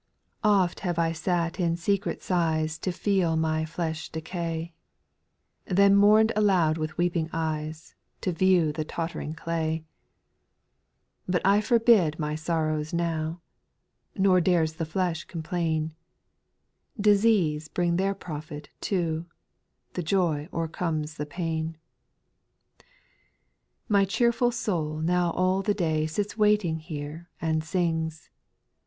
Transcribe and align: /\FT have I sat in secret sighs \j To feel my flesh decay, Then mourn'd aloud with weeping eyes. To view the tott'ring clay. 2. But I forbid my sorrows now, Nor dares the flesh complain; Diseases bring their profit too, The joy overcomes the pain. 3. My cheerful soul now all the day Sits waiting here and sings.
/\FT 0.43 0.79
have 0.79 0.97
I 0.97 1.11
sat 1.11 1.59
in 1.59 1.75
secret 1.77 2.23
sighs 2.23 2.79
\j 2.79 2.81
To 2.85 2.91
feel 2.97 3.35
my 3.35 3.65
flesh 3.65 4.09
decay, 4.09 4.73
Then 5.65 5.95
mourn'd 5.95 6.31
aloud 6.35 6.79
with 6.79 6.97
weeping 6.97 7.29
eyes. 7.31 7.93
To 8.21 8.31
view 8.31 8.71
the 8.71 8.83
tott'ring 8.83 9.35
clay. 9.35 9.85
2. 11.27 11.31
But 11.33 11.41
I 11.45 11.61
forbid 11.61 12.17
my 12.17 12.33
sorrows 12.33 12.91
now, 12.93 13.41
Nor 14.15 14.41
dares 14.41 14.73
the 14.73 14.87
flesh 14.87 15.25
complain; 15.25 15.93
Diseases 16.99 17.67
bring 17.69 17.97
their 17.97 18.15
profit 18.15 18.69
too, 18.81 19.27
The 19.93 20.01
joy 20.01 20.49
overcomes 20.51 21.13
the 21.13 21.27
pain. 21.27 21.77
3. 22.79 22.85
My 23.87 24.05
cheerful 24.05 24.51
soul 24.51 24.97
now 24.97 25.29
all 25.29 25.61
the 25.61 25.75
day 25.75 26.07
Sits 26.07 26.35
waiting 26.35 26.79
here 26.79 27.29
and 27.39 27.63
sings. 27.63 28.31